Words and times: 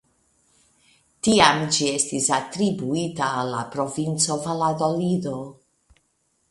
Tiam 1.27 1.61
ĝi 1.75 1.89
estis 1.97 2.31
atribuita 2.39 3.29
al 3.43 3.55
la 3.57 3.61
provinco 3.77 4.41
Valadolido. 4.49 5.37